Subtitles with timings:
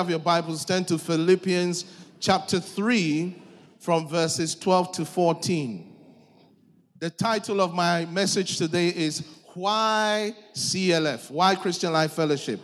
[0.00, 1.84] have your Bibles, turn to Philippians
[2.20, 3.36] chapter 3
[3.80, 5.94] from verses 12 to 14.
[6.98, 9.22] The title of my message today is
[9.52, 11.30] Why CLF?
[11.30, 12.60] Why Christian Life Fellowship?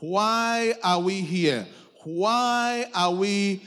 [0.00, 1.64] Why are we here?
[2.02, 3.62] Why are we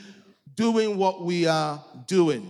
[0.54, 2.46] doing what we are doing?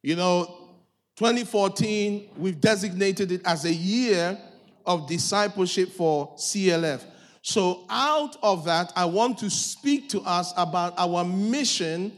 [0.00, 0.68] You know,
[1.16, 4.38] 2014, we've designated it as a year
[4.86, 7.02] of discipleship for CLF.
[7.48, 12.10] So, out of that, I want to speak to us about our mission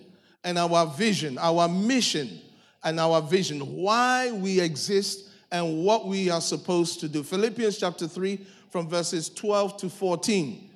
[0.43, 2.41] and our vision, our mission
[2.83, 7.23] and our vision, why we exist and what we are supposed to do.
[7.23, 10.71] Philippians chapter 3, from verses 12 to 14.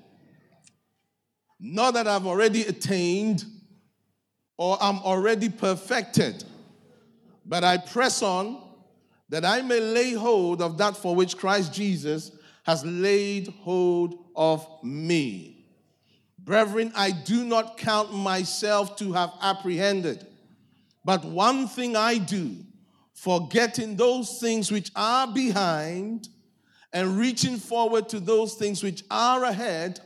[1.59, 3.47] Not that I've already attained
[4.59, 6.45] or I'm already perfected,
[7.47, 8.63] but I press on
[9.31, 12.33] that I may lay hold of that for which Christ Jesus
[12.63, 15.67] has laid hold of me.
[16.39, 20.27] Brethren, I do not count myself to have apprehended,
[21.05, 22.57] but one thing I do,
[23.15, 26.29] forgetting those things which are behind
[26.93, 30.01] and reaching forward to those things which are ahead,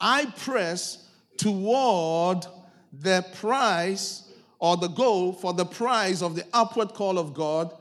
[0.00, 2.46] I press toward
[2.92, 7.74] the prize or the goal for the prize of the upward call of God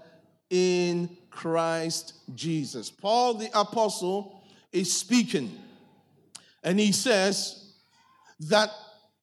[0.50, 2.90] in Christ Jesus.
[2.90, 4.42] Paul the apostle
[4.74, 5.58] is speaking,
[6.66, 7.76] and he says
[8.42, 8.70] that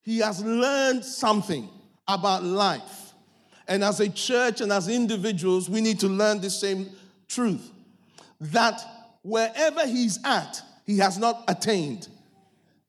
[0.00, 1.68] he has learned something
[2.08, 3.12] about life.
[3.68, 6.88] And as a church and as individuals, we need to learn the same
[7.28, 7.70] truth
[8.40, 8.80] that
[9.20, 12.08] wherever he's at, he has not attained.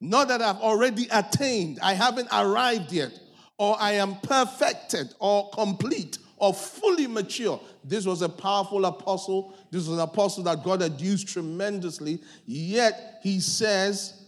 [0.00, 3.12] Not that I've already attained, I haven't arrived yet,
[3.58, 7.60] or I am perfected or complete or fully mature.
[7.84, 9.54] This was a powerful apostle.
[9.70, 12.20] This was an apostle that God had used tremendously.
[12.46, 14.24] Yet he says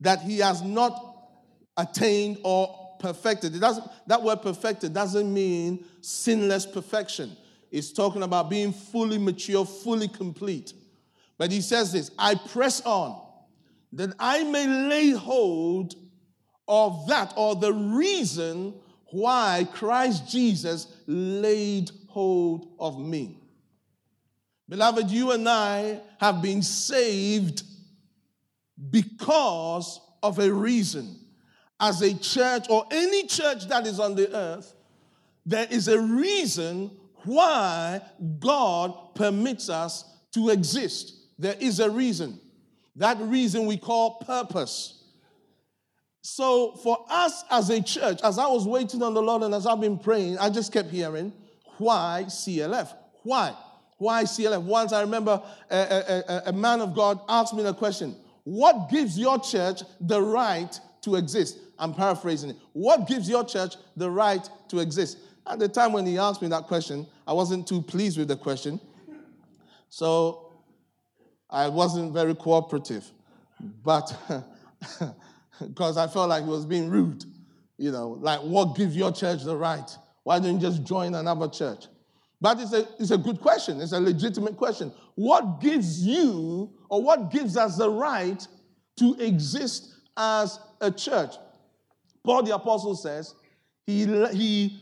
[0.00, 1.28] that he has not
[1.76, 3.54] attained or perfected.
[3.54, 7.36] It doesn't, that word perfected doesn't mean sinless perfection.
[7.70, 10.72] It's talking about being fully mature, fully complete.
[11.36, 13.20] But he says this I press on
[13.92, 15.94] that I may lay hold
[16.66, 18.74] of that or the reason
[19.10, 23.38] why Christ Jesus laid hold of me.
[24.68, 27.62] Beloved, you and I have been saved
[28.90, 31.16] because of a reason.
[31.80, 34.74] As a church or any church that is on the earth,
[35.46, 36.90] there is a reason
[37.24, 38.00] why
[38.38, 41.14] God permits us to exist.
[41.38, 42.40] There is a reason.
[42.96, 44.97] That reason we call purpose.
[46.20, 49.66] So, for us as a church, as I was waiting on the Lord and as
[49.66, 51.32] I've been praying, I just kept hearing,
[51.78, 52.92] why CLF?
[53.22, 53.54] Why?
[53.98, 54.62] Why CLF?
[54.62, 59.18] Once I remember a, a, a, man of God asked me the question, What gives
[59.18, 61.58] your church the right to exist?
[61.78, 62.56] I'm paraphrasing it.
[62.72, 65.18] What gives your church the right to exist?
[65.46, 68.36] At the time when he asked me that question, I wasn't too pleased with the
[68.36, 68.80] question.
[69.88, 70.52] So
[71.48, 73.10] I wasn't very cooperative.
[73.82, 74.14] But
[75.60, 77.24] because I felt like he was being rude.
[77.76, 79.88] You know, like what gives your church the right?
[80.24, 81.86] Why don't you just join another church?
[82.40, 83.80] But it's a, it's a good question.
[83.80, 84.92] It's a legitimate question.
[85.14, 88.46] What gives you or what gives us the right
[88.98, 91.34] to exist as a church?
[92.24, 93.34] Paul the Apostle says
[93.86, 94.80] he, he,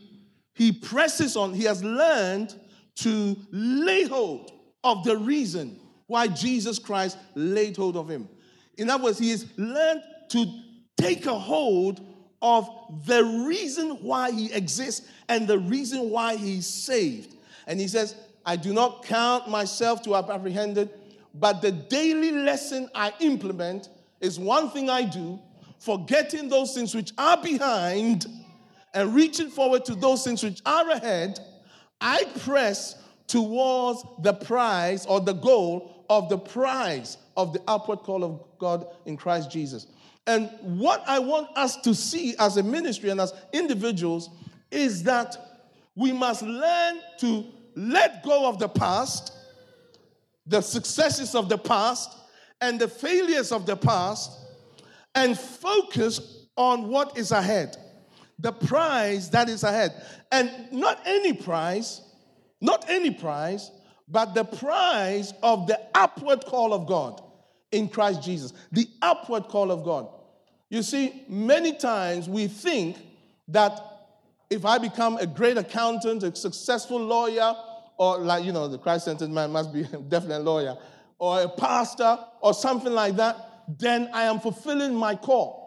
[0.54, 2.54] he presses on, he has learned
[2.96, 8.28] to lay hold of the reason why Jesus Christ laid hold of him.
[8.76, 10.44] In other words, he has learned to
[10.96, 12.00] take a hold
[12.42, 12.68] of
[13.06, 17.34] the reason why he exists and the reason why he's saved.
[17.66, 18.14] And he says,
[18.44, 20.90] I do not count myself to have apprehended,
[21.34, 23.88] but the daily lesson I implement
[24.20, 25.38] is one thing I do,
[25.78, 28.26] forgetting those things which are behind
[28.94, 31.38] and reaching forward to those things which are ahead,
[32.00, 38.24] I press towards the prize or the goal of the prize of the upward call
[38.24, 39.86] of God in Christ Jesus.
[40.26, 44.30] And what I want us to see as a ministry and as individuals
[44.70, 45.36] is that
[45.94, 47.44] we must learn to
[47.76, 49.32] let go of the past,
[50.46, 52.10] the successes of the past,
[52.60, 54.32] and the failures of the past,
[55.14, 57.76] and focus on what is ahead,
[58.38, 59.92] the prize that is ahead.
[60.32, 62.02] And not any prize,
[62.60, 63.70] not any prize,
[64.08, 67.22] but the prize of the upward call of God
[67.72, 68.52] in Christ Jesus.
[68.72, 70.08] The upward call of God.
[70.68, 72.96] You see, many times we think
[73.48, 73.80] that
[74.50, 77.54] if I become a great accountant, a successful lawyer,
[77.98, 80.76] or like, you know, the Christ centered man must be definitely a lawyer,
[81.18, 83.36] or a pastor, or something like that,
[83.78, 85.66] then I am fulfilling my call.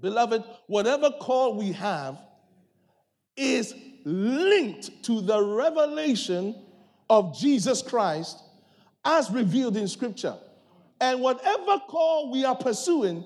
[0.00, 2.18] Beloved, whatever call we have
[3.36, 3.74] is
[4.04, 6.54] linked to the revelation
[7.08, 8.42] of Jesus Christ
[9.04, 10.36] as revealed in Scripture.
[11.00, 13.24] And whatever call we are pursuing,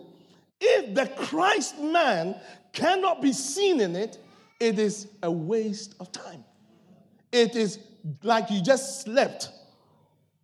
[0.61, 2.37] if the Christ man
[2.73, 4.19] cannot be seen in it,
[4.59, 6.45] it is a waste of time.
[7.33, 7.79] It is
[8.23, 9.51] like you just slept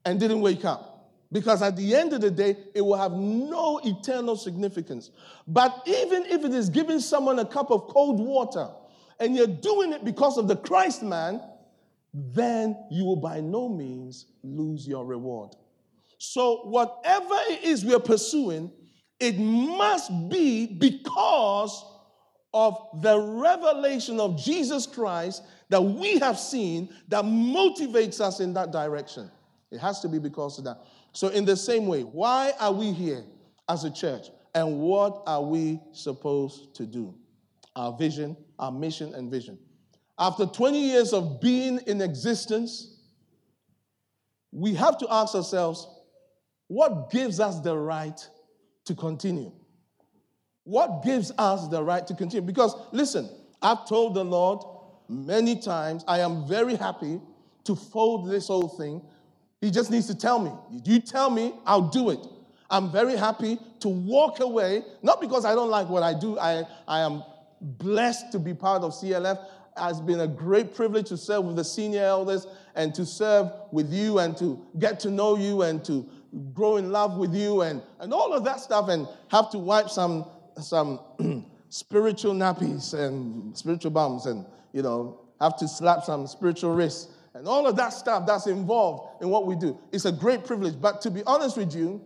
[0.05, 0.93] and didn't wake up.
[1.33, 5.11] Because at the end of the day, it will have no eternal significance.
[5.47, 8.69] But even if it is giving someone a cup of cold water
[9.19, 11.43] and you're doing it because of the Christ man,
[12.15, 15.57] then you will by no means lose your reward.
[16.19, 18.71] So, whatever it is we're pursuing,
[19.19, 21.85] it must be because
[22.53, 28.73] of the revelation of Jesus Christ that we have seen that motivates us in that
[28.73, 29.31] direction.
[29.71, 30.79] It has to be because of that.
[31.13, 33.25] So, in the same way, why are we here
[33.69, 34.29] as a church?
[34.55, 37.15] And what are we supposed to do?
[37.75, 39.59] Our vision, our mission, and vision.
[40.19, 43.01] After 20 years of being in existence,
[44.51, 45.87] we have to ask ourselves
[46.69, 48.19] what gives us the right
[48.87, 49.53] to continue?
[50.65, 52.45] What gives us the right to continue?
[52.45, 53.31] Because listen,
[53.63, 54.65] I've told the Lord
[55.09, 57.21] many times, I am very happy
[57.65, 59.03] to fold this whole thing.
[59.61, 60.53] He just needs to tell me.
[60.85, 62.21] You tell me, I'll do it.
[62.69, 66.39] I'm very happy to walk away, not because I don't like what I do.
[66.39, 67.23] I, I am
[67.61, 69.39] blessed to be part of CLF.
[69.39, 73.53] It has been a great privilege to serve with the senior elders and to serve
[73.71, 76.09] with you and to get to know you and to
[76.53, 79.89] grow in love with you and, and all of that stuff and have to wipe
[79.89, 80.27] some,
[80.61, 81.01] some
[81.69, 87.47] spiritual nappies and spiritual bums and, you know, have to slap some spiritual wrists and
[87.47, 89.79] all of that stuff that's involved in what we do.
[89.93, 90.75] It's a great privilege.
[90.81, 92.03] But to be honest with you,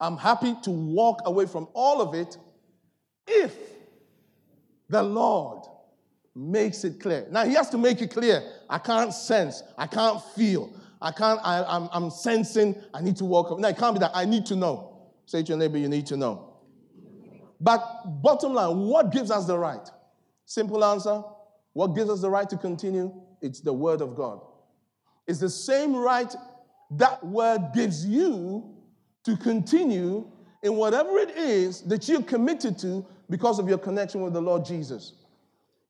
[0.00, 2.36] I'm happy to walk away from all of it
[3.26, 3.56] if
[4.88, 5.64] the Lord
[6.34, 7.26] makes it clear.
[7.30, 8.42] Now, He has to make it clear.
[8.68, 10.72] I can't sense, I can't feel,
[11.04, 13.58] I can't, I, I'm, I'm sensing I need to walk up.
[13.58, 14.12] No, it can't be that.
[14.14, 15.02] I need to know.
[15.26, 16.54] Say to your neighbor, you need to know.
[17.60, 19.86] But bottom line, what gives us the right?
[20.46, 21.22] Simple answer.
[21.74, 23.12] What gives us the right to continue?
[23.42, 24.40] It's the word of God.
[25.26, 26.34] It's the same right
[26.92, 28.74] that word gives you
[29.24, 30.26] to continue
[30.62, 34.64] in whatever it is that you're committed to because of your connection with the Lord
[34.64, 35.12] Jesus.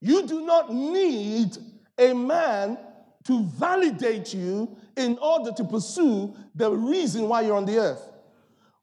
[0.01, 1.57] You do not need
[1.99, 2.79] a man
[3.27, 8.11] to validate you in order to pursue the reason why you're on the earth.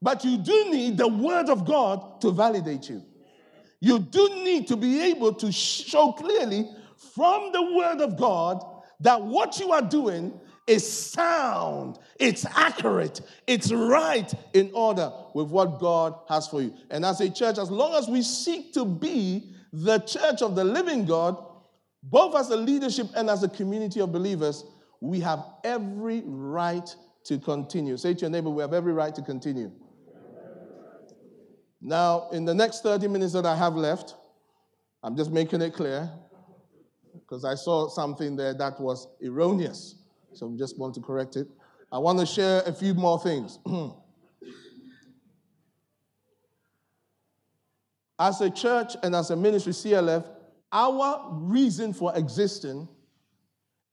[0.02, 3.04] But you do need the Word of God to validate you.
[3.80, 6.70] You do need to be able to show clearly
[7.16, 8.64] from the Word of God
[9.00, 15.80] that what you are doing is sound, it's accurate, it's right in order with what
[15.80, 16.74] God has for you.
[16.90, 20.64] And as a church, as long as we seek to be the church of the
[20.64, 21.44] living God,
[22.04, 24.64] both as a leadership and as a community of believers,
[25.02, 26.96] we have every right
[27.26, 27.98] to continue.
[27.98, 29.72] Say to your neighbor, we have every right to continue.
[31.82, 34.16] Now, in the next 30 minutes that I have left,
[35.04, 36.10] I'm just making it clear
[37.14, 39.96] because I saw something there that was erroneous.
[40.34, 41.48] So we just want to correct it.
[41.92, 43.58] I want to share a few more things.
[48.20, 50.24] as a church and as a ministry, CLF,
[50.72, 52.88] our reason for existing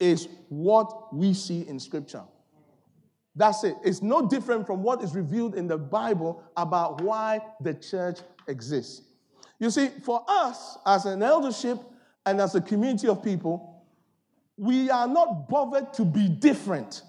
[0.00, 2.22] is what we see in Scripture.
[3.34, 3.76] That's it.
[3.84, 9.02] It's no different from what is revealed in the Bible about why the church exists.
[9.60, 11.78] You see, for us as an eldership
[12.26, 13.84] and as a community of people,
[14.56, 17.02] we are not bothered to be different.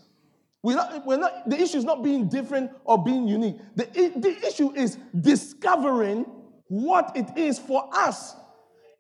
[0.62, 3.58] We're not, we're not, the issue is not being different or being unique.
[3.76, 6.26] The, the issue is discovering
[6.68, 8.36] what it is for us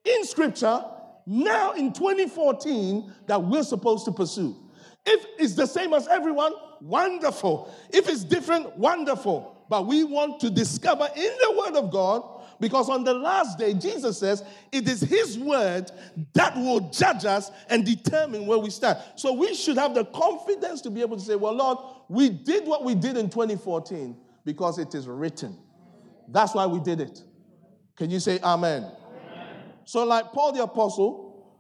[0.04, 0.84] in Scripture
[1.30, 4.56] now in 2014 that we're supposed to pursue.
[5.06, 7.72] If it's the same as everyone, wonderful.
[7.92, 9.56] If it's different, wonderful.
[9.70, 12.24] But we want to discover in the Word of God,
[12.60, 15.92] because on the last day, Jesus says it is His Word
[16.34, 18.98] that will judge us and determine where we stand.
[19.16, 21.78] So we should have the confidence to be able to say, Well, Lord,
[22.10, 25.56] we did what we did in 2014 because it is written.
[26.28, 27.24] That's why we did it.
[27.96, 28.92] Can you say Amen?
[29.90, 31.58] So, like Paul the Apostle,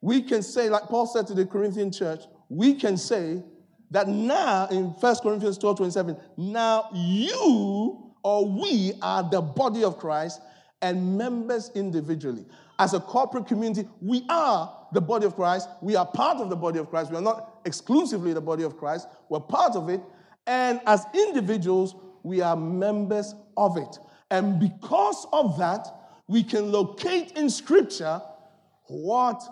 [0.00, 3.42] we can say, like Paul said to the Corinthian church, we can say
[3.90, 9.98] that now in 1 Corinthians 12 27, now you or we are the body of
[9.98, 10.40] Christ
[10.82, 12.46] and members individually.
[12.78, 15.68] As a corporate community, we are the body of Christ.
[15.82, 17.10] We are part of the body of Christ.
[17.10, 20.00] We are not exclusively the body of Christ, we're part of it.
[20.46, 23.98] And as individuals, we are members of it.
[24.30, 25.88] And because of that,
[26.26, 28.20] we can locate in Scripture
[28.86, 29.42] what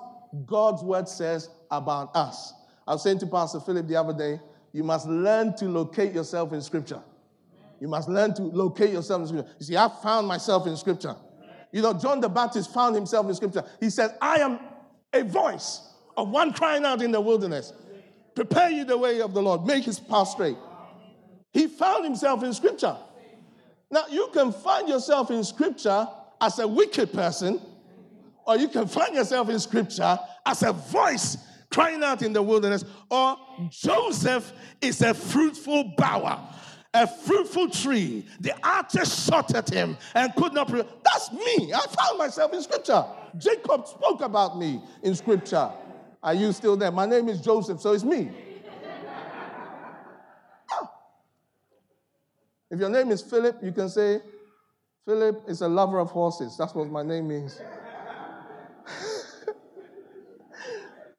[0.47, 2.55] God's word says about us.
[2.87, 4.41] I was saying to Pastor Philip the other day,
[4.73, 7.01] you must learn to locate yourself in Scripture.
[7.81, 9.51] You must learn to locate yourself in Scripture.
[9.59, 11.17] You see, I found myself in Scripture.
[11.73, 13.65] You know, John the Baptist found himself in Scripture.
[13.81, 14.61] He says, I am
[15.13, 15.81] a voice
[16.17, 17.73] of one crying out in the wilderness.
[18.35, 20.57] Prepare you the way of the Lord, make his path straight.
[21.53, 22.97] He found himself in Scripture.
[23.91, 26.09] Now, you can find yourself in Scripture
[26.43, 27.61] as a wicked person,
[28.45, 31.39] or you can find yourself in Scripture as a voice
[31.71, 33.37] crying out in the wilderness, or
[33.71, 36.39] Joseph is a fruitful bower,
[36.93, 38.27] a fruitful tree.
[38.41, 40.69] The archers shot at him and could not.
[40.69, 41.73] Pre- That's me.
[41.73, 43.05] I found myself in Scripture.
[43.39, 45.71] Jacob spoke about me in Scripture.
[46.23, 46.91] Are you still there?
[46.91, 48.31] My name is Joseph, so it's me.
[50.71, 50.91] Ah.
[52.69, 54.21] If your name is Philip, you can say,
[55.05, 56.57] Philip is a lover of horses.
[56.57, 57.61] That's what my name means.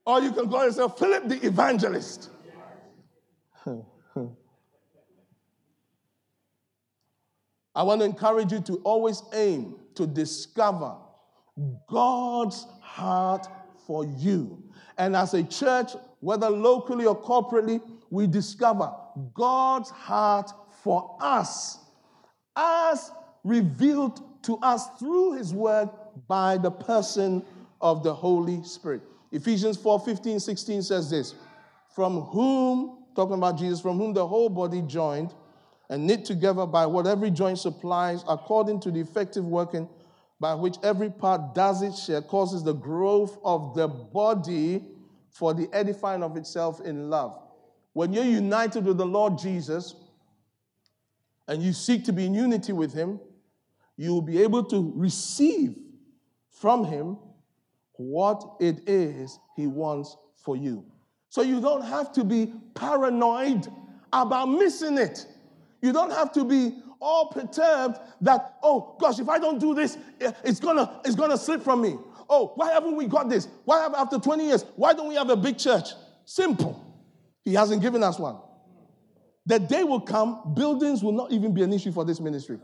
[0.05, 2.29] or you can call yourself Philip the evangelist.
[7.75, 10.95] I want to encourage you to always aim to discover
[11.89, 13.47] God's heart
[13.85, 14.63] for you.
[14.97, 18.93] And as a church, whether locally or corporately, we discover
[19.33, 20.51] God's heart
[20.83, 21.79] for us
[22.55, 23.11] as
[23.43, 25.89] revealed to us through his word
[26.27, 27.43] by the person
[27.81, 29.01] of the Holy Spirit.
[29.31, 31.35] Ephesians 4 15, 16 says this
[31.95, 35.33] From whom, talking about Jesus, from whom the whole body joined
[35.89, 39.89] and knit together by what every joint supplies, according to the effective working
[40.39, 44.83] by which every part does its share, causes the growth of the body
[45.29, 47.39] for the edifying of itself in love.
[47.93, 49.95] When you're united with the Lord Jesus
[51.47, 53.19] and you seek to be in unity with Him,
[53.97, 55.75] you will be able to receive
[56.49, 57.17] from Him
[57.93, 60.85] what it is He wants for you.
[61.29, 63.67] So you don't have to be paranoid
[64.11, 65.25] about missing it.
[65.81, 69.97] You don't have to be all perturbed that, oh gosh, if I don't do this,
[70.21, 71.97] eh, it's gonna, it's gonna slip from me.
[72.29, 73.47] Oh, why haven't we got this?
[73.65, 75.89] Why have after 20 years, why don't we have a big church?
[76.25, 76.81] Simple.
[77.43, 78.37] He hasn't given us one.
[79.45, 82.59] The day will come, buildings will not even be an issue for this ministry.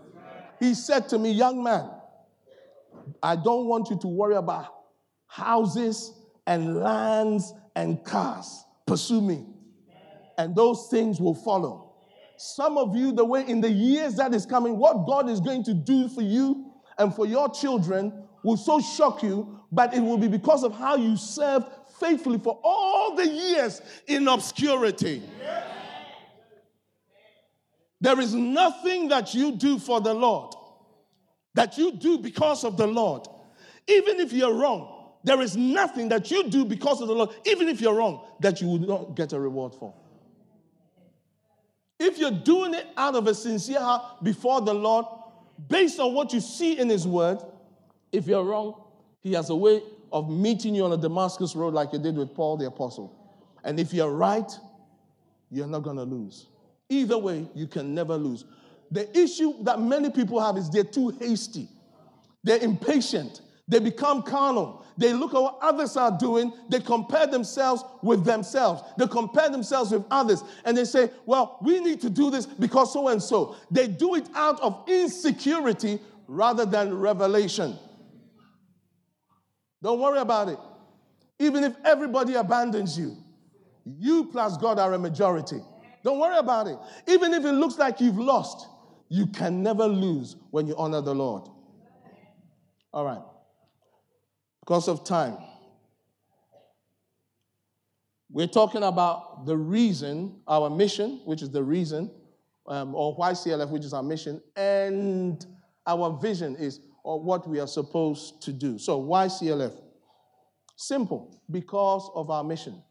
[0.59, 1.89] He said to me, Young man,
[3.23, 4.73] I don't want you to worry about
[5.27, 6.13] houses
[6.45, 8.63] and lands and cars.
[8.85, 9.45] Pursue me.
[10.37, 11.93] And those things will follow.
[12.37, 15.63] Some of you, the way in the years that is coming, what God is going
[15.65, 20.17] to do for you and for your children will so shock you, but it will
[20.17, 21.67] be because of how you served
[21.99, 25.21] faithfully for all the years in obscurity.
[28.01, 30.55] There is nothing that you do for the Lord
[31.53, 33.27] that you do because of the Lord.
[33.87, 37.67] Even if you're wrong, there is nothing that you do because of the Lord, even
[37.67, 39.93] if you're wrong, that you will not get a reward for.
[41.99, 45.05] If you're doing it out of a sincere heart before the Lord,
[45.67, 47.39] based on what you see in His Word,
[48.13, 48.81] if you're wrong,
[49.19, 52.33] He has a way of meeting you on the Damascus Road like He did with
[52.33, 53.13] Paul the Apostle.
[53.65, 54.49] And if you're right,
[55.51, 56.45] you're not going to lose.
[56.89, 58.45] Either way, you can never lose.
[58.91, 61.67] The issue that many people have is they're too hasty,
[62.43, 64.85] they're impatient, they become carnal.
[64.97, 69.91] They look at what others are doing, they compare themselves with themselves, they compare themselves
[69.91, 73.55] with others, and they say, Well, we need to do this because so and so.
[73.71, 77.77] They do it out of insecurity rather than revelation.
[79.81, 80.59] Don't worry about it.
[81.39, 83.15] Even if everybody abandons you,
[83.85, 85.61] you plus God are a majority.
[86.03, 86.77] Don't worry about it.
[87.07, 88.67] Even if it looks like you've lost,
[89.09, 91.49] you can never lose when you honor the Lord.
[92.93, 93.21] All right.
[94.61, 95.37] Because of time,
[98.31, 102.11] we're talking about the reason, our mission, which is the reason,
[102.67, 105.43] um, or Why CLF, which is our mission, and
[105.87, 108.77] our vision is or what we are supposed to do.
[108.77, 109.73] So, Why CLF?
[110.75, 112.81] Simple, because of our mission.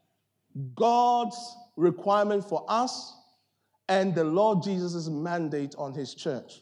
[0.75, 1.37] God's
[1.79, 3.15] requirement for us
[3.87, 6.61] and the Lord Jesus' mandate on his church.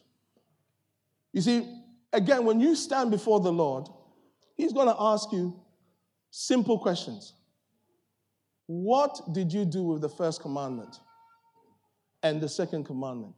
[1.32, 1.82] You see,
[2.12, 3.88] again, when you stand before the Lord,
[4.56, 5.60] he's going to ask you
[6.30, 7.34] simple questions.
[8.66, 10.96] What did you do with the first commandment
[12.22, 13.34] and the second commandment?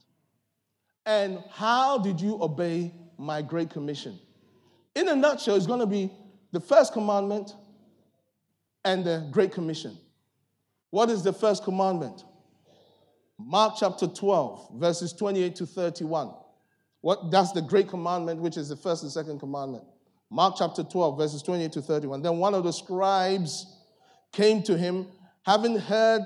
[1.05, 4.19] And how did you obey my great commission?
[4.93, 6.11] In a nutshell, it's going to be
[6.51, 7.55] the first commandment
[8.85, 9.97] and the great commission.
[10.91, 12.23] What is the first commandment?
[13.39, 16.33] Mark chapter 12, verses 28 to 31.
[16.99, 19.83] What that's the great commandment, which is the first and second commandment.
[20.29, 22.21] Mark chapter 12, verses 28 to 31.
[22.21, 23.65] Then one of the scribes
[24.31, 25.07] came to him,
[25.43, 26.25] having heard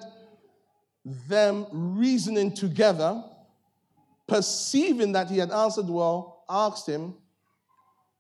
[1.28, 3.24] them reasoning together,
[4.28, 7.16] perceiving that he had answered well, asked him,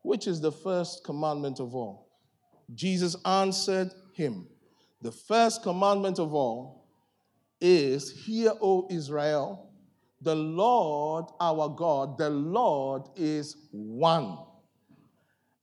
[0.04, 2.08] Which is the first commandment of all?
[2.74, 4.48] Jesus answered him,
[5.02, 6.88] The first commandment of all
[7.62, 9.70] is, Hear, O Israel,
[10.22, 14.38] the Lord our God, the Lord is one.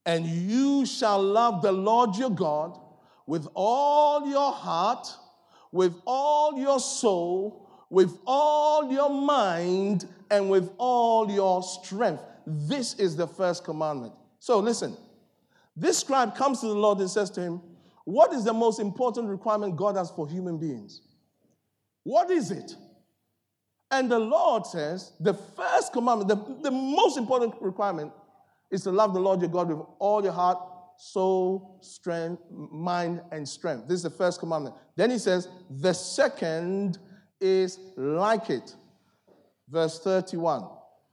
[0.04, 2.78] And you shall love the Lord your God
[3.26, 5.08] with all your heart,
[5.70, 12.22] with all your soul, with all your mind, and with all your strength.
[12.46, 14.12] This is the first commandment.
[14.38, 14.96] So listen,
[15.76, 17.62] this scribe comes to the Lord and says to him,
[18.04, 21.02] What is the most important requirement God has for human beings?
[22.04, 22.74] What is it?
[23.90, 28.12] And the Lord says, the first commandment, the, the most important requirement
[28.70, 30.58] is to love the Lord your God with all your heart,
[30.96, 33.86] soul, strength, mind, and strength.
[33.86, 34.74] This is the first commandment.
[34.96, 36.98] Then he says, the second
[37.40, 38.74] is like it.
[39.68, 40.66] Verse 31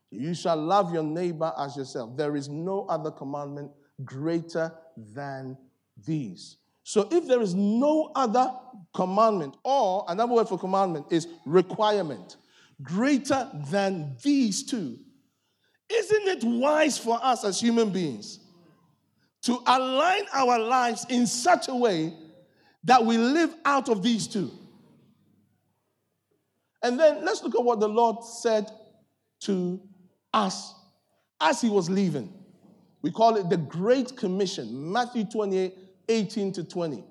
[0.09, 2.15] You shall love your neighbor as yourself.
[2.15, 3.71] There is no other commandment
[4.05, 5.57] greater than
[6.05, 6.58] these.
[6.89, 8.51] So if there is no other
[8.95, 12.37] commandment, or another word for commandment is requirement,
[12.81, 14.97] greater than these two,
[15.87, 18.39] isn't it wise for us as human beings
[19.43, 22.11] to align our lives in such a way
[22.85, 24.49] that we live out of these two?
[26.81, 28.67] And then let's look at what the Lord said
[29.41, 29.79] to
[30.33, 30.73] us
[31.39, 32.33] as he was leaving.
[33.03, 37.03] We call it the Great Commission, Matthew 28 18 to 20.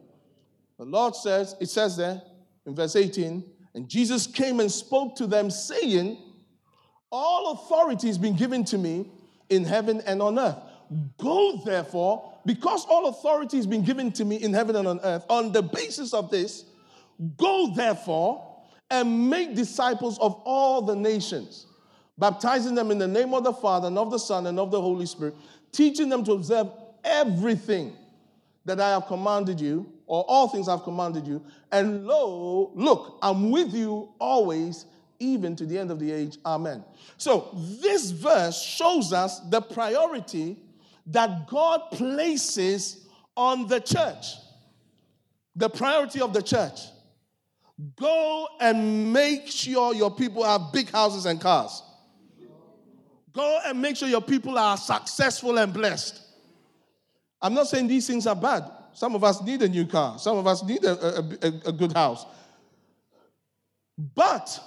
[0.78, 2.20] The Lord says, it says there
[2.66, 3.42] in verse 18,
[3.75, 6.18] and Jesus came and spoke to them, saying,
[7.11, 9.11] All authority has been given to me
[9.49, 10.57] in heaven and on earth.
[11.18, 15.25] Go therefore, because all authority has been given to me in heaven and on earth,
[15.29, 16.64] on the basis of this,
[17.37, 18.44] go therefore
[18.90, 21.66] and make disciples of all the nations,
[22.16, 24.81] baptizing them in the name of the Father and of the Son and of the
[24.81, 25.35] Holy Spirit,
[25.72, 26.68] teaching them to observe
[27.05, 27.94] everything
[28.68, 31.42] that I have commanded you, or all things I've commanded you.
[31.72, 34.85] And lo, look, I'm with you always,
[35.18, 36.37] even to the end of the age.
[36.44, 36.85] Amen.
[37.16, 37.48] So
[37.81, 40.59] this verse shows us the priority
[41.07, 44.26] that God places on the church.
[45.57, 46.81] The priority of the church.
[47.96, 51.83] Go and make sure your people have big houses and cars.
[53.33, 56.20] Go and make sure your people are successful and blessed.
[57.40, 58.64] I'm not saying these things are bad.
[58.92, 61.72] Some of us need a new car, some of us need a, a, a, a
[61.72, 62.27] good house.
[64.14, 64.59] But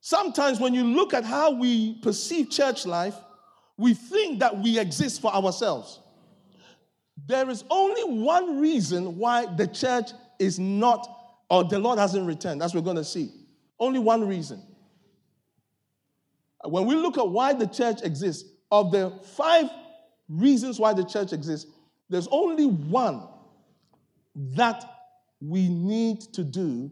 [0.00, 3.14] sometimes when you look at how we perceive church life,
[3.76, 6.00] we think that we exist for ourselves.
[7.26, 11.08] There is only one reason why the church is not,
[11.50, 13.30] or the Lord hasn't returned, as we're going to see.
[13.78, 14.62] Only one reason.
[16.64, 19.70] When we look at why the church exists, of the five
[20.28, 21.70] reasons why the church exists,
[22.08, 23.26] there's only one
[24.34, 24.84] that
[25.40, 26.90] we need to do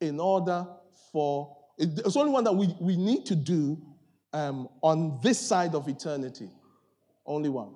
[0.00, 0.66] in order
[1.12, 3.80] for, it's only one that we, we need to do
[4.32, 6.50] um, on this side of eternity.
[7.24, 7.74] Only one.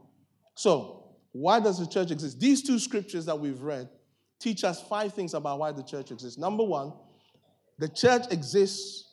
[0.54, 2.40] So, why does the church exist?
[2.40, 3.88] These two scriptures that we've read
[4.40, 6.38] teach us five things about why the church exists.
[6.38, 6.92] Number one,
[7.78, 9.10] the church exists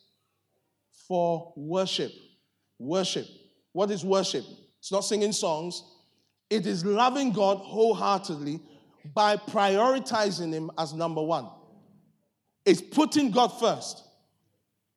[1.08, 2.12] for worship.
[2.80, 3.26] Worship.
[3.72, 4.44] What is worship?
[4.80, 5.84] It's not singing songs,
[6.50, 8.60] it is loving God wholeheartedly
[9.14, 11.48] by prioritizing Him as number one.
[12.66, 14.04] It's putting God first.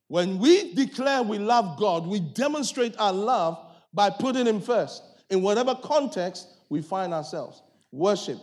[0.09, 3.59] When we declare we love God, we demonstrate our love
[3.93, 7.63] by putting Him first in whatever context we find ourselves.
[7.93, 8.39] Worship.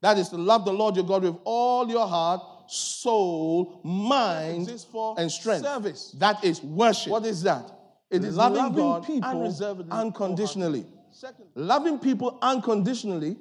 [0.00, 4.68] That is to love the Lord your God with all your heart, soul, mind,
[5.16, 5.64] and strength.
[5.64, 6.14] Service.
[6.18, 7.10] That is worship.
[7.10, 7.70] What is that?
[8.10, 10.84] It is loving, loving God people unconditionally.
[11.14, 13.36] Second, loving people unconditionally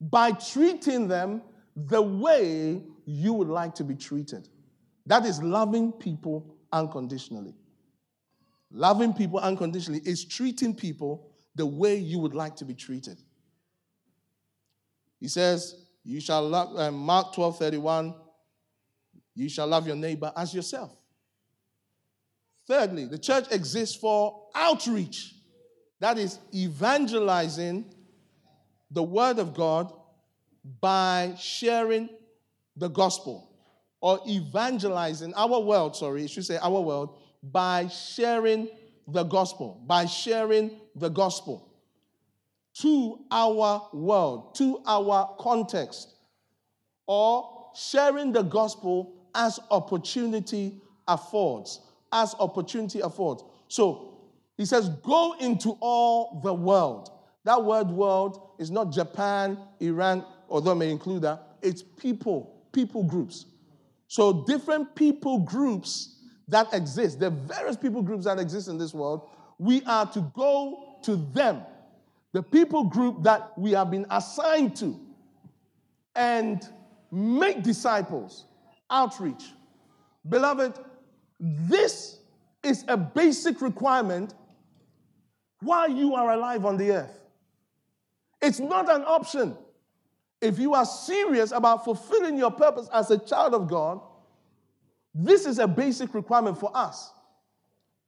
[0.00, 1.42] by treating them
[1.76, 4.48] the way you would like to be treated.
[5.04, 7.54] That is loving people unconditionally.
[8.70, 13.20] Loving people unconditionally is treating people the way you would like to be treated.
[15.18, 18.14] He says, You shall love, uh, Mark 12 31,
[19.34, 20.96] you shall love your neighbor as yourself.
[22.66, 25.34] Thirdly, the church exists for outreach.
[26.00, 27.84] That is evangelizing
[28.90, 29.92] the word of God
[30.80, 32.08] by sharing
[32.76, 33.50] the gospel
[34.00, 38.68] or evangelizing our world, sorry, should say our world by sharing
[39.06, 41.70] the gospel, by sharing the gospel
[42.74, 46.14] to our world, to our context,
[47.06, 51.80] or sharing the gospel as opportunity affords.
[52.12, 53.44] As opportunity affords.
[53.68, 54.09] So
[54.60, 57.10] he says, Go into all the world.
[57.44, 61.56] That word world is not Japan, Iran, although may include that.
[61.62, 63.46] It's people, people groups.
[64.06, 66.16] So different people groups
[66.48, 70.98] that exist, the various people groups that exist in this world, we are to go
[71.04, 71.62] to them,
[72.32, 75.00] the people group that we have been assigned to,
[76.14, 76.68] and
[77.10, 78.44] make disciples,
[78.90, 79.54] outreach.
[80.28, 80.78] Beloved,
[81.38, 82.18] this
[82.62, 84.34] is a basic requirement
[85.60, 87.20] while you are alive on the earth.
[88.40, 89.56] It's not an option.
[90.40, 94.00] If you are serious about fulfilling your purpose as a child of God,
[95.14, 97.12] this is a basic requirement for us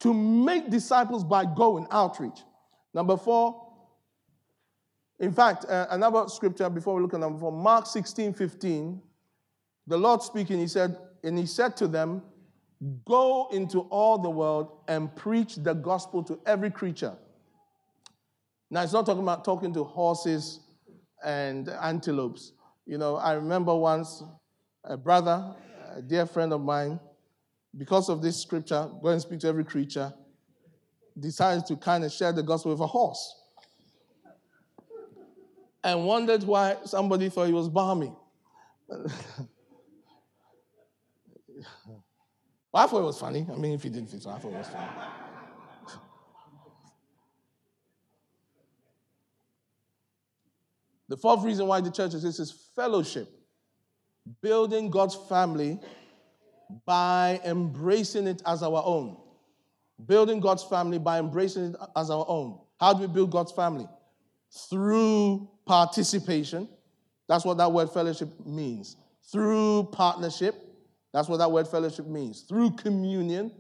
[0.01, 2.41] to make disciples by going outreach.
[2.95, 3.69] Number four,
[5.19, 9.01] in fact, uh, another scripture before we look at number four, Mark 16 15,
[9.87, 12.23] the Lord speaking, he said, and he said to them,
[13.05, 17.17] Go into all the world and preach the gospel to every creature.
[18.73, 20.61] Now, it's not talking about talking to horses
[21.23, 22.53] and antelopes.
[22.87, 24.23] You know, I remember once
[24.83, 25.55] a brother,
[25.95, 26.99] a dear friend of mine,
[27.77, 30.11] because of this scripture, go and speak to every creature,
[31.21, 33.43] decided to kind of share the gospel with a horse.
[35.85, 38.15] And wondered why somebody thought he was balmy.
[38.89, 39.05] well,
[42.73, 43.47] I thought it was funny.
[43.53, 44.89] I mean, if he didn't think so, I thought it was funny.
[51.13, 53.29] The fourth reason why the church exists is fellowship,
[54.41, 55.79] building God's family
[56.87, 59.19] by embracing it as our own.
[60.07, 62.59] Building God's family by embracing it as our own.
[62.81, 63.87] How do we build God's family?
[64.71, 66.67] Through participation.
[67.29, 68.97] That's what that word fellowship means.
[69.31, 70.55] Through partnership.
[71.13, 72.41] That's what that word fellowship means.
[72.49, 73.53] Through communion,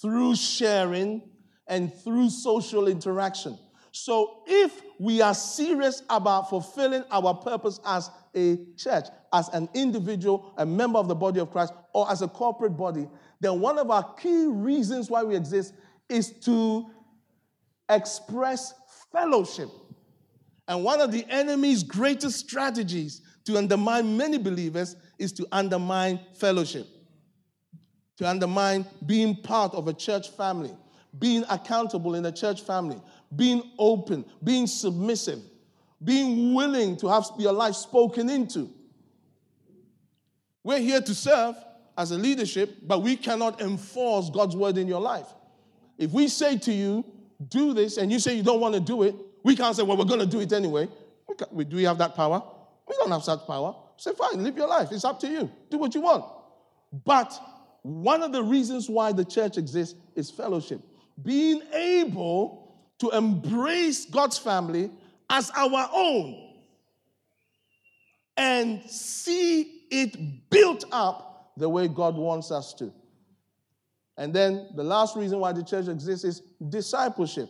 [0.00, 1.22] through sharing,
[1.66, 3.58] and through social interaction.
[3.90, 10.52] So, if we are serious about fulfilling our purpose as a church, as an individual,
[10.56, 13.08] a member of the body of Christ, or as a corporate body,
[13.40, 15.74] then one of our key reasons why we exist
[16.08, 16.86] is to
[17.88, 18.74] express
[19.12, 19.68] fellowship.
[20.66, 26.86] And one of the enemy's greatest strategies to undermine many believers is to undermine fellowship,
[28.18, 30.76] to undermine being part of a church family,
[31.18, 33.00] being accountable in a church family,
[33.34, 35.40] being open, being submissive,
[36.02, 38.70] being willing to have your life spoken into.
[40.64, 41.56] We're here to serve
[41.96, 45.26] as a leadership, but we cannot enforce God's word in your life.
[45.96, 47.04] If we say to you,
[47.48, 49.96] do this, and you say you don't want to do it, we can't say, well,
[49.96, 50.88] we're going to do it anyway.
[51.50, 52.42] We do we have that power?
[52.88, 53.74] We don't have such power.
[53.96, 54.88] Say, fine, live your life.
[54.92, 55.50] It's up to you.
[55.70, 56.24] Do what you want.
[57.04, 57.38] But
[57.82, 60.80] one of the reasons why the church exists is fellowship.
[61.22, 62.67] Being able
[62.98, 64.90] to embrace God's family
[65.30, 66.48] as our own
[68.36, 72.92] and see it built up the way God wants us to.
[74.16, 77.48] And then the last reason why the church exists is discipleship.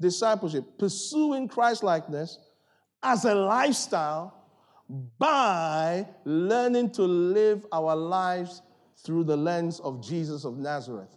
[0.00, 2.38] Discipleship, pursuing Christ likeness
[3.02, 4.34] as a lifestyle
[5.18, 8.62] by learning to live our lives
[9.04, 11.16] through the lens of Jesus of Nazareth.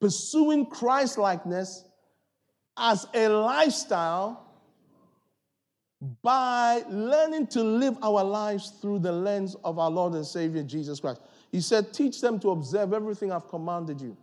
[0.00, 1.84] Pursuing Christ likeness
[2.76, 4.44] as a lifestyle
[6.22, 11.00] by learning to live our lives through the lens of our Lord and Savior Jesus
[11.00, 11.20] Christ.
[11.50, 14.16] He said, Teach them to observe everything I've commanded you.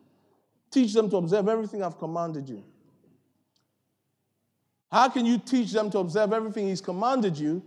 [0.70, 2.64] Teach them to observe everything I've commanded you.
[4.92, 7.64] How can you teach them to observe everything He's commanded you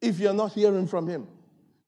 [0.00, 1.26] if you're not hearing from Him?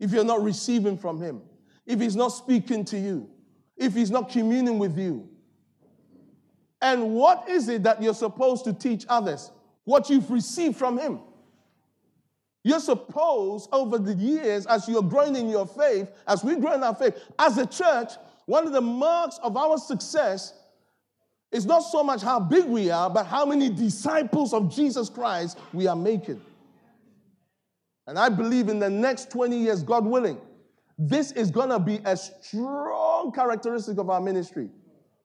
[0.00, 1.42] If you're not receiving from Him?
[1.86, 3.28] If He's not speaking to you?
[3.76, 5.28] If He's not communing with you?
[6.82, 9.52] And what is it that you're supposed to teach others?
[9.84, 11.20] What you've received from Him.
[12.64, 16.82] You're supposed, over the years, as you're growing in your faith, as we grow in
[16.82, 18.12] our faith, as a church,
[18.46, 20.54] one of the marks of our success
[21.52, 25.58] is not so much how big we are, but how many disciples of Jesus Christ
[25.72, 26.40] we are making.
[28.06, 30.40] And I believe in the next 20 years, God willing,
[30.98, 34.68] this is going to be a strong characteristic of our ministry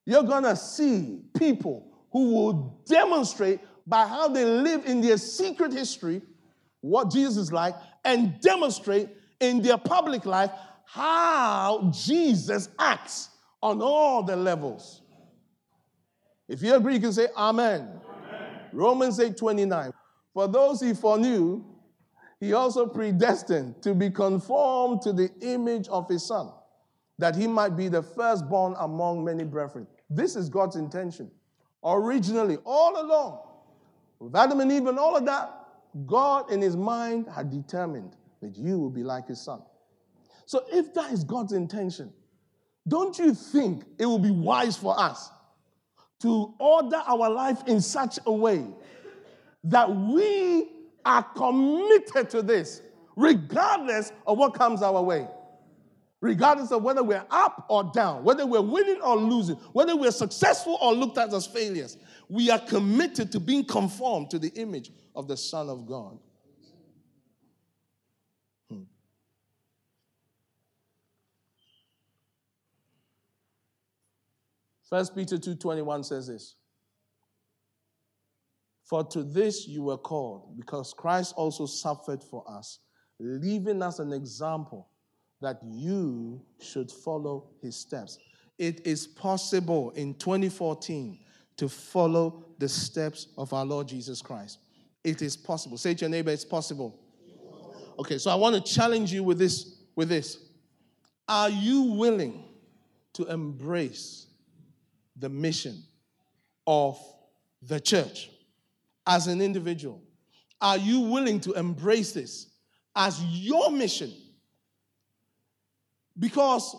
[0.08, 5.74] you're going to see people who will demonstrate by how they live in their secret
[5.74, 6.22] history
[6.80, 9.10] what Jesus is like and demonstrate
[9.42, 10.50] in their public life
[10.86, 15.02] how Jesus acts on all the levels.
[16.48, 18.00] If you agree, you can say Amen.
[18.10, 18.60] Amen.
[18.72, 19.92] Romans 8 29.
[20.34, 21.66] For those he foreknew,
[22.40, 26.50] he also predestined to be conformed to the image of his son,
[27.18, 29.86] that he might be the firstborn among many brethren.
[30.10, 31.30] This is God's intention.
[31.84, 33.40] Originally, all along,
[34.20, 35.54] with Adam and Eve and all of that,
[36.06, 39.62] God in his mind had determined that you will be like his son.
[40.46, 42.12] So if that is God's intention,
[42.88, 45.30] don't you think it will be wise for us
[46.22, 48.66] to order our life in such a way
[49.66, 50.72] that we
[51.06, 52.82] are committed to this,
[53.16, 55.28] regardless of what comes our way?
[56.20, 60.78] Regardless of whether we're up or down, whether we're winning or losing, whether we're successful
[60.82, 65.28] or looked at as failures, we are committed to being conformed to the image of
[65.28, 66.18] the Son of God.
[68.70, 68.84] Hmm.
[74.90, 76.56] First Peter 2:21 says this.
[78.86, 82.80] For to this you were called, because Christ also suffered for us,
[83.20, 84.90] leaving us an example
[85.42, 88.18] that you should follow his steps.
[88.58, 91.20] It is possible in 2014
[91.58, 94.60] to follow the steps of our Lord Jesus Christ.
[95.04, 95.78] It is possible.
[95.78, 97.00] Say to your neighbor, it's possible.
[98.00, 100.38] Okay, so I want to challenge you with this with this.
[101.28, 102.46] Are you willing
[103.14, 104.28] to embrace
[105.18, 105.84] the mission
[106.66, 106.98] of
[107.62, 108.30] the church
[109.06, 110.02] as an individual?
[110.62, 112.52] Are you willing to embrace this
[112.96, 114.14] as your mission?
[116.20, 116.76] Because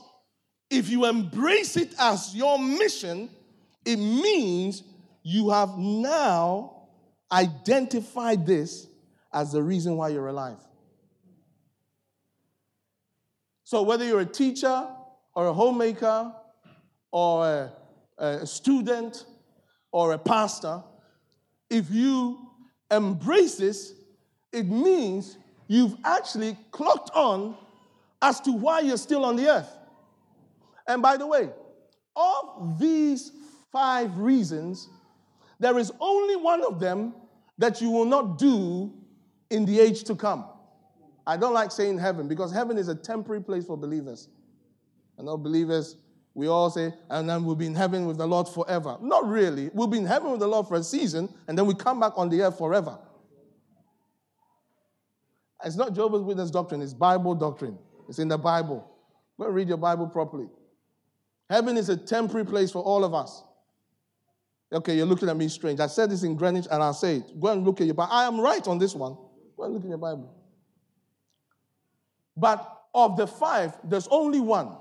[0.70, 3.30] if you embrace it as your mission,
[3.84, 4.82] it means
[5.22, 6.88] you have now
[7.30, 8.86] identified this
[9.32, 10.58] as the reason why you're alive.
[13.64, 14.88] So, whether you're a teacher
[15.34, 16.32] or a homemaker
[17.12, 17.72] or a,
[18.18, 19.26] a student
[19.92, 20.82] or a pastor,
[21.68, 22.38] if you
[22.90, 23.92] embrace this,
[24.52, 27.56] it means you've actually clocked on
[28.20, 29.78] as to why you're still on the earth.
[30.86, 31.50] And by the way,
[32.16, 33.32] of these
[33.70, 34.88] five reasons,
[35.60, 37.14] there is only one of them
[37.58, 38.92] that you will not do
[39.50, 40.46] in the age to come.
[41.26, 44.28] I don't like saying heaven because heaven is a temporary place for believers.
[45.18, 45.96] And know believers,
[46.34, 48.96] we all say, and then we'll be in heaven with the Lord forever.
[49.00, 49.70] Not really.
[49.74, 52.12] We'll be in heaven with the Lord for a season, and then we come back
[52.16, 52.98] on the earth forever.
[55.64, 57.78] It's not Jehovah's Witness doctrine, it's Bible doctrine.
[58.08, 58.90] It's in the Bible.
[59.38, 60.48] Go and read your Bible properly.
[61.50, 63.42] Heaven is a temporary place for all of us.
[64.72, 65.80] Okay, you're looking at me strange.
[65.80, 67.40] I said this in Greenwich and I'll say it.
[67.40, 68.12] Go and look at your Bible.
[68.12, 69.16] I am right on this one.
[69.56, 70.34] Go and look in your Bible.
[72.36, 74.76] But of the five, there's only one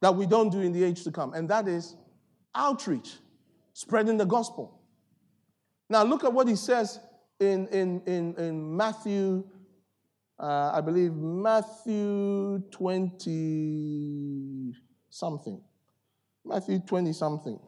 [0.00, 1.96] that we don't do in the age to come, and that is
[2.54, 3.16] outreach,
[3.72, 4.80] spreading the gospel.
[5.90, 7.00] Now, look at what he says
[7.40, 9.44] in, in, in, in Matthew,
[10.38, 14.74] uh, I believe Matthew 20
[15.10, 15.60] something.
[16.44, 17.58] Matthew 20 something.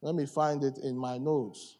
[0.00, 1.78] Let me find it in my notes.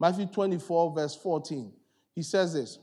[0.00, 1.72] Matthew 24, verse 14.
[2.14, 2.78] He says this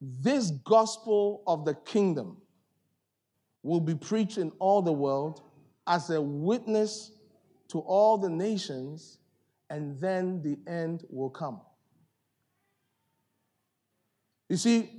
[0.00, 2.38] This gospel of the kingdom
[3.62, 5.42] will be preached in all the world
[5.86, 7.12] as a witness
[7.68, 9.18] to all the nations,
[9.70, 11.60] and then the end will come.
[14.48, 14.90] You see,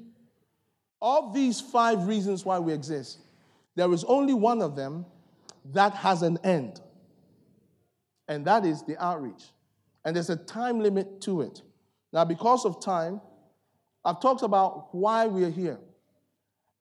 [1.01, 3.19] of these five reasons why we exist,
[3.75, 5.05] there is only one of them
[5.73, 6.81] that has an end,
[8.27, 9.43] and that is the outreach.
[10.05, 11.61] And there's a time limit to it.
[12.13, 13.21] Now, because of time,
[14.03, 15.79] I've talked about why we are here.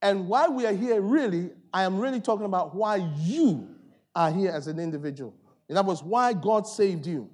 [0.00, 3.68] And why we are here, really, I am really talking about why you
[4.14, 5.34] are here as an individual.
[5.68, 7.28] And that was why God saved you.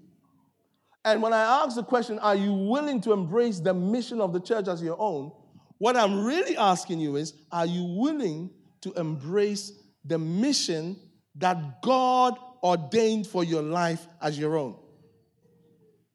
[1.05, 4.40] And when I ask the question, are you willing to embrace the mission of the
[4.40, 5.33] church as your own?
[5.79, 8.50] What I'm really asking you is, are you willing
[8.81, 9.72] to embrace
[10.05, 10.96] the mission
[11.37, 14.77] that God ordained for your life as your own?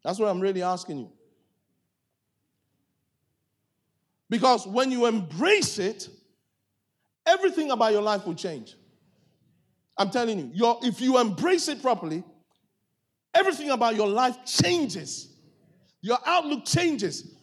[0.04, 1.12] That's what I'm really asking you.
[4.30, 6.10] Because when you embrace it,
[7.30, 8.76] everything about your life will change.
[9.98, 12.24] I'm telling you, your, if you embrace it properly,
[13.34, 15.28] everything about your life changes.
[16.02, 17.36] Your outlook changes.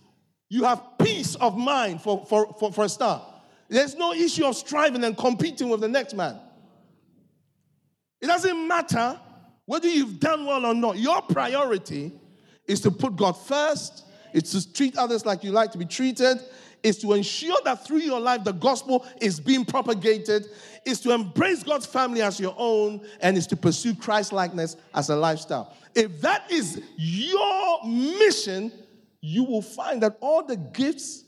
[0.49, 3.23] You have peace of mind for, for, for, for a start.
[3.69, 6.39] There's no issue of striving and competing with the next man.
[8.21, 9.21] It doesn't matter
[9.67, 10.99] whether you've done well or not.
[10.99, 12.13] Your priority
[12.67, 16.39] is to put God first, It's to treat others like you like to be treated.
[16.87, 20.47] It's to ensure that through your life the gospel is being propagated.
[20.85, 25.11] is to embrace God's family as your own, and is to pursue Christ likeness as
[25.11, 25.75] a lifestyle.
[25.97, 28.73] If that is your mission,
[29.21, 31.25] you will find that all the gifts,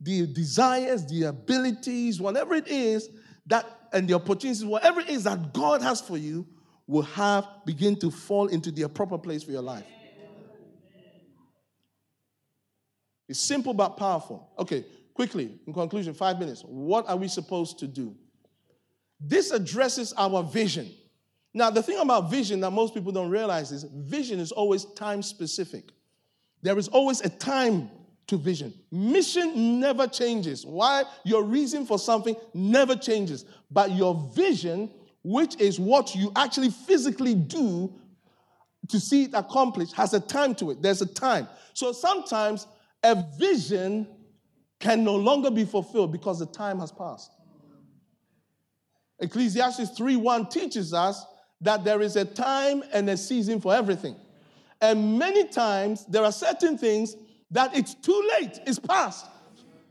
[0.00, 3.10] the desires, the abilities, whatever it is
[3.46, 6.46] that and the opportunities, whatever it is that God has for you,
[6.86, 9.84] will have begin to fall into their proper place for your life.
[13.28, 14.50] It's simple but powerful.
[14.58, 16.62] Okay, quickly, in conclusion, five minutes.
[16.62, 18.14] What are we supposed to do?
[19.20, 20.90] This addresses our vision.
[21.54, 25.22] Now, the thing about vision that most people don't realize is vision is always time
[25.22, 25.84] specific.
[26.62, 27.90] There is always a time
[28.28, 28.72] to vision.
[28.90, 30.64] Mission never changes.
[30.64, 31.04] Why?
[31.24, 33.44] Your reason for something never changes.
[33.70, 34.90] But your vision,
[35.22, 37.92] which is what you actually physically do
[38.88, 40.82] to see it accomplished, has a time to it.
[40.82, 41.48] There's a time.
[41.74, 42.66] So sometimes
[43.02, 44.06] a vision
[44.78, 47.30] can no longer be fulfilled because the time has passed.
[49.20, 51.24] Ecclesiastes 3:1 teaches us
[51.60, 54.16] that there is a time and a season for everything.
[54.80, 57.16] And many times there are certain things
[57.52, 59.26] that it's too late, it's past.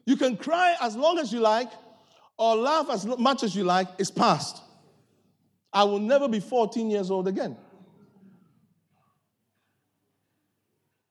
[0.06, 1.72] You can cry as long as you like
[2.38, 4.62] or laugh as much as you like, it's past.
[5.72, 7.56] I will never be 14 years old again.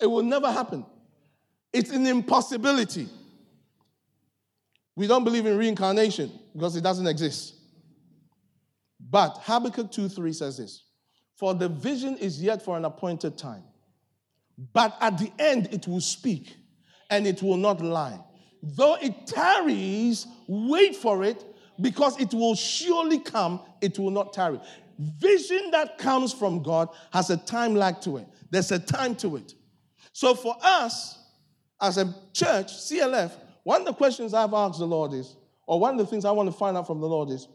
[0.00, 0.84] It will never happen.
[1.72, 3.08] It's an impossibility.
[4.96, 7.54] We don't believe in reincarnation because it doesn't exist.
[9.08, 10.84] But Habakkuk 2 3 says this
[11.36, 13.62] For the vision is yet for an appointed time,
[14.72, 16.56] but at the end it will speak
[17.08, 18.20] and it will not lie.
[18.62, 21.44] Though it tarries, wait for it
[21.80, 24.60] because it will surely come, it will not tarry.
[24.98, 29.36] Vision that comes from God has a time lag to it, there's a time to
[29.36, 29.54] it.
[30.12, 31.19] So for us,
[31.80, 35.94] as a church, CLF, one of the questions I've asked the Lord is, or one
[35.94, 37.48] of the things I want to find out from the Lord is,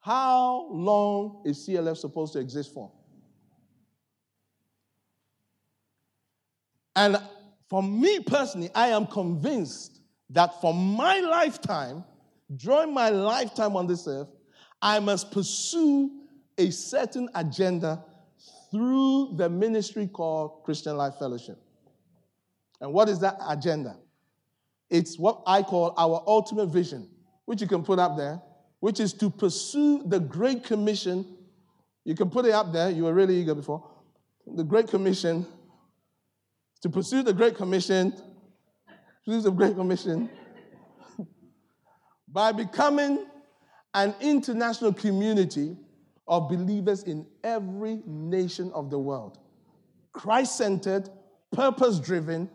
[0.00, 2.90] how long is CLF supposed to exist for?
[6.96, 7.16] And
[7.68, 12.04] for me personally, I am convinced that for my lifetime,
[12.56, 14.28] during my lifetime on this earth,
[14.80, 16.10] I must pursue
[16.58, 18.04] a certain agenda
[18.70, 21.58] through the ministry called Christian Life Fellowship.
[22.82, 23.96] And what is that agenda?
[24.90, 27.08] It's what I call our ultimate vision,
[27.44, 28.42] which you can put up there,
[28.80, 31.38] which is to pursue the Great Commission.
[32.04, 33.88] You can put it up there, you were really eager before.
[34.46, 35.46] The Great Commission,
[36.82, 38.12] to pursue the Great Commission,
[39.24, 40.28] pursue the Great Commission
[42.28, 43.26] by becoming
[43.94, 45.76] an international community
[46.26, 49.38] of believers in every nation of the world.
[50.12, 51.08] Christ centered,
[51.52, 52.50] purpose driven,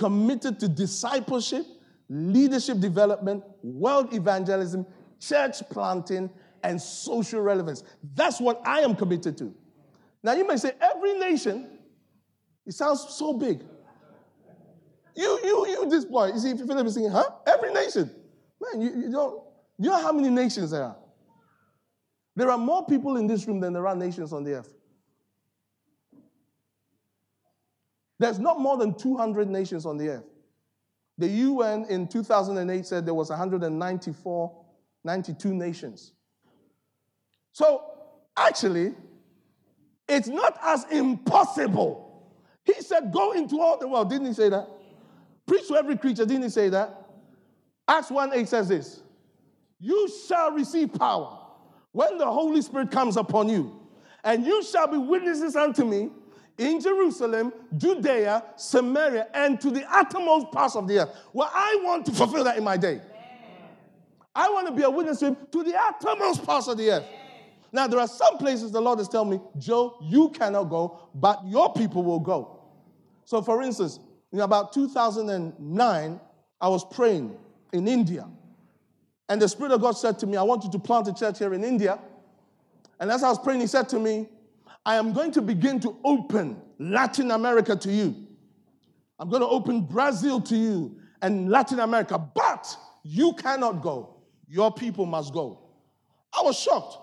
[0.00, 1.66] committed to discipleship,
[2.08, 4.86] leadership development, world evangelism,
[5.20, 6.30] church planting,
[6.62, 7.84] and social relevance.
[8.14, 9.54] That's what I am committed to.
[10.22, 11.78] Now, you may say, every nation,
[12.66, 13.60] it sounds so big.
[15.14, 17.28] You, you, you, this boy, you see, Philip is singing, huh?
[17.46, 18.10] Every nation.
[18.60, 19.42] Man, you, you don't,
[19.78, 20.96] you know how many nations there are?
[22.36, 24.79] There are more people in this room than there are nations on the earth.
[28.20, 30.26] There's not more than 200 nations on the earth.
[31.16, 34.64] The UN in 2008 said there was 194,
[35.04, 36.12] 92 nations.
[37.52, 37.82] So
[38.36, 38.92] actually,
[40.06, 42.30] it's not as impossible.
[42.62, 44.10] He said, Go into all the world.
[44.10, 44.68] Didn't he say that?
[45.46, 46.26] Preach to every creature.
[46.26, 46.94] Didn't he say that?
[47.88, 49.02] Acts 1 8 says this
[49.78, 51.38] You shall receive power
[51.92, 53.80] when the Holy Spirit comes upon you,
[54.24, 56.10] and you shall be witnesses unto me
[56.58, 61.16] in Jerusalem, Judea, Samaria, and to the uttermost parts of the earth.
[61.32, 63.00] Well, I want to fulfill that in my day.
[64.34, 67.04] I want to be a witness to him to the uttermost parts of the earth.
[67.72, 71.40] Now, there are some places the Lord is telling me, Joe, you cannot go, but
[71.46, 72.60] your people will go.
[73.24, 74.00] So, for instance,
[74.32, 76.20] in about 2009,
[76.60, 77.36] I was praying
[77.72, 78.28] in India.
[79.28, 81.38] And the Spirit of God said to me, I want you to plant a church
[81.38, 81.98] here in India.
[82.98, 84.28] And as I was praying, He said to me,
[84.84, 88.14] I am going to begin to open Latin America to you.
[89.18, 94.16] I'm going to open Brazil to you and Latin America, but you cannot go.
[94.48, 95.60] Your people must go.
[96.36, 96.96] I was shocked.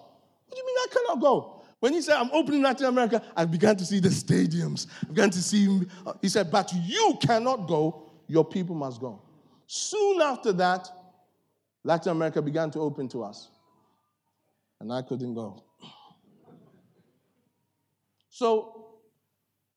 [0.47, 1.63] What do you mean I cannot go?
[1.79, 4.87] When he said, I'm opening Latin America, I began to see the stadiums.
[5.03, 9.21] I began to see, uh, he said, but you cannot go, your people must go.
[9.67, 10.89] Soon after that,
[11.83, 13.49] Latin America began to open to us.
[14.79, 15.63] And I couldn't go.
[18.37, 18.99] So,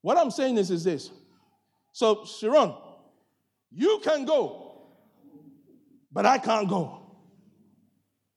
[0.02, 1.10] what I'm saying is, is this.
[1.92, 2.74] So, Sharon,
[3.72, 4.82] You can go,
[6.12, 7.16] but I can't go.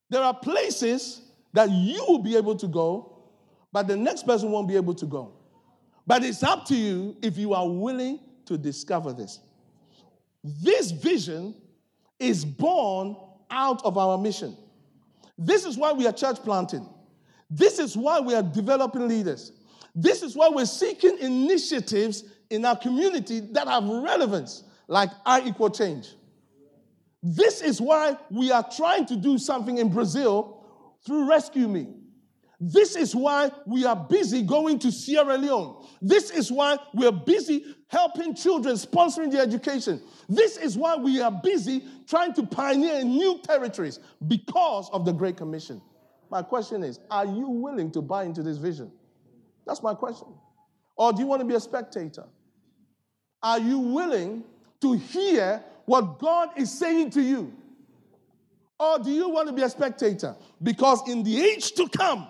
[0.10, 3.34] There are places that you will be able to go,
[3.74, 5.34] but the next person won't be able to go.
[6.08, 9.42] But it's up to you if you are willing to discover this.
[10.42, 11.54] This vision
[12.18, 13.18] is born
[13.52, 14.56] out of our mission.
[15.38, 16.88] This is why we are church planting.
[17.50, 19.52] This is why we are developing leaders.
[19.96, 25.70] This is why we're seeking initiatives in our community that have relevance, like I equal
[25.70, 26.10] change.
[27.22, 30.66] This is why we are trying to do something in Brazil
[31.06, 31.88] through Rescue Me.
[32.60, 35.86] This is why we are busy going to Sierra Leone.
[36.02, 40.02] This is why we're busy helping children, sponsoring their education.
[40.30, 45.36] This is why we are busy trying to pioneer new territories because of the Great
[45.36, 45.82] Commission.
[46.30, 48.92] My question is Are you willing to buy into this vision?
[49.66, 50.28] That's my question.
[50.96, 52.26] Or do you want to be a spectator?
[53.42, 54.44] Are you willing
[54.82, 57.54] to hear what God is saying to you?
[58.80, 60.36] Or do you want to be a spectator?
[60.62, 62.28] Because in the age to come,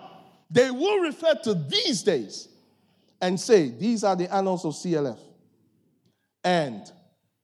[0.50, 2.48] they will refer to these days
[3.20, 5.18] and say, These are the annals of CLF.
[6.42, 6.90] And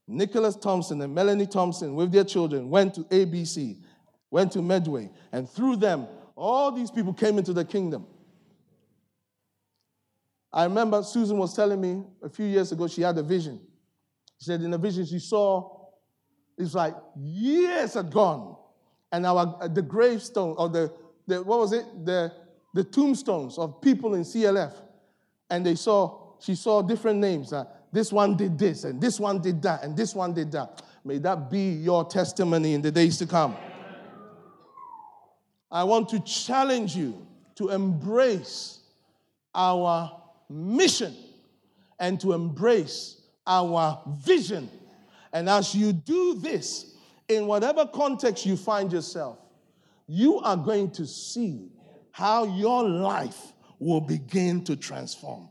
[0.07, 3.77] Nicholas Thompson and Melanie Thompson, with their children, went to ABC,
[4.31, 8.07] went to Medway, and through them, all these people came into the kingdom.
[10.53, 13.61] I remember Susan was telling me a few years ago she had a vision.
[14.39, 15.87] She said in the vision she saw,
[16.59, 18.57] it's like years had gone,
[19.13, 20.93] and our the gravestone or the,
[21.27, 22.33] the what was it the
[22.75, 24.73] the tombstones of people in CLF,
[25.49, 27.53] and they saw, she saw different names.
[27.53, 30.83] Uh, this one did this, and this one did that, and this one did that.
[31.05, 33.57] May that be your testimony in the days to come.
[35.71, 37.27] I want to challenge you
[37.57, 38.81] to embrace
[39.55, 40.20] our
[40.51, 41.17] mission
[41.99, 44.69] and to embrace our vision.
[45.33, 46.95] And as you do this,
[47.29, 49.39] in whatever context you find yourself,
[50.09, 51.71] you are going to see
[52.11, 55.49] how your life will begin to transform.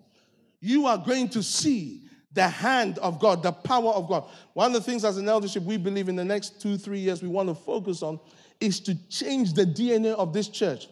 [0.60, 4.26] You are going to see the hand of God, the power of God.
[4.54, 7.24] One of the things as an eldership we believe in the next two, three years
[7.24, 8.20] we want to focus on
[8.60, 10.90] is to change the DNA of this church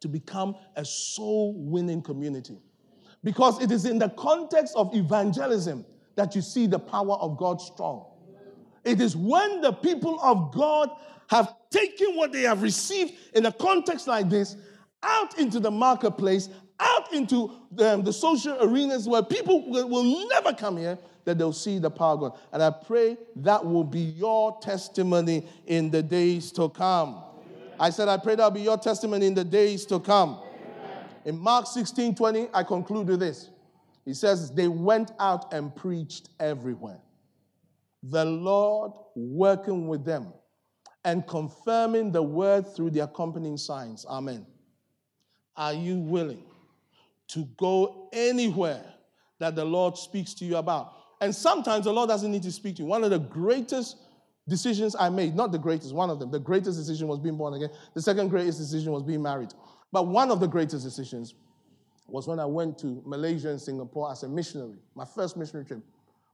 [0.00, 2.58] to become a soul winning community.
[3.26, 7.60] Because it is in the context of evangelism that you see the power of God
[7.60, 8.06] strong.
[8.84, 10.90] It is when the people of God
[11.28, 14.54] have taken what they have received in a context like this
[15.02, 20.52] out into the marketplace, out into the, the social arenas where people will, will never
[20.52, 22.38] come here, that they'll see the power of God.
[22.52, 27.24] And I pray that will be your testimony in the days to come.
[27.80, 30.38] I said, I pray that'll be your testimony in the days to come.
[31.26, 33.50] In Mark 16 20, I conclude with this.
[34.04, 37.00] He says, They went out and preached everywhere.
[38.04, 40.32] The Lord working with them
[41.04, 44.06] and confirming the word through the accompanying signs.
[44.08, 44.46] Amen.
[45.56, 46.44] Are you willing
[47.28, 48.84] to go anywhere
[49.40, 50.92] that the Lord speaks to you about?
[51.20, 52.88] And sometimes the Lord doesn't need to speak to you.
[52.88, 53.96] One of the greatest
[54.48, 57.54] decisions I made, not the greatest, one of them, the greatest decision was being born
[57.54, 57.70] again.
[57.94, 59.52] The second greatest decision was being married.
[59.96, 61.32] But one of the greatest decisions
[62.06, 65.80] was when I went to Malaysia and Singapore as a missionary, my first missionary trip.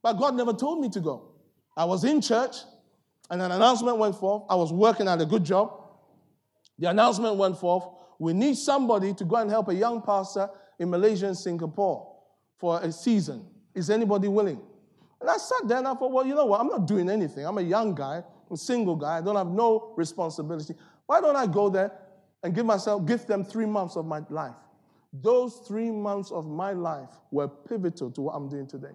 [0.03, 1.29] But God never told me to go.
[1.77, 2.57] I was in church,
[3.31, 4.43] and an announcement went forth.
[4.51, 5.81] I was working at a good job.
[6.77, 7.85] The announcement went forth
[8.19, 10.51] we need somebody to go and help a young pastor
[10.81, 12.17] in Malaysia and Singapore
[12.57, 13.47] for a season.
[13.77, 14.61] Is anybody willing?
[15.21, 16.61] And I sat there and I thought, well, you know what?
[16.61, 17.47] I'm not doing anything.
[17.47, 19.19] I'm a young guy, I'm a single guy.
[19.19, 20.75] I don't have no responsibility.
[21.07, 21.93] Why don't I go there
[22.43, 24.55] and give myself, give them three months of my life?
[25.13, 28.95] Those three months of my life were pivotal to what I'm doing today.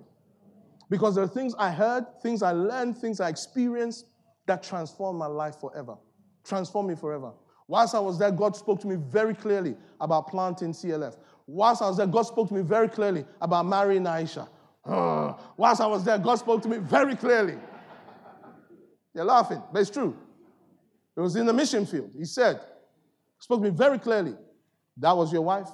[0.89, 4.07] Because there are things I heard, things I learned, things I experienced
[4.47, 5.95] that transformed my life forever.
[6.43, 7.33] Transformed me forever.
[7.67, 11.17] Whilst I was there, God spoke to me very clearly about planting CLF.
[11.45, 14.47] Whilst I was there, God spoke to me very clearly about marrying Aisha.
[14.85, 17.57] Uh, whilst I was there, God spoke to me very clearly.
[19.13, 20.15] You're laughing, but it's true.
[21.15, 22.11] It was in the mission field.
[22.17, 22.61] He said,
[23.39, 24.35] spoke to me very clearly.
[24.97, 25.69] That was your wife?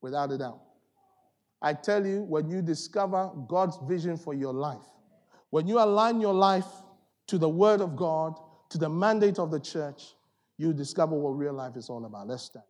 [0.00, 0.60] Without a doubt.
[1.62, 4.84] I tell you, when you discover God's vision for your life,
[5.50, 6.66] when you align your life
[7.28, 8.38] to the Word of God,
[8.70, 10.14] to the mandate of the church,
[10.58, 12.28] you discover what real life is all about.
[12.28, 12.64] Let's stand.